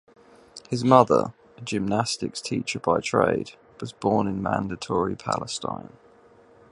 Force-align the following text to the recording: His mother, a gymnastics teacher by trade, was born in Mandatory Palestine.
His 0.67 0.83
mother, 0.83 1.31
a 1.59 1.61
gymnastics 1.61 2.41
teacher 2.41 2.79
by 2.79 3.01
trade, 3.01 3.51
was 3.79 3.91
born 3.93 4.25
in 4.25 4.41
Mandatory 4.41 5.15
Palestine. 5.15 5.93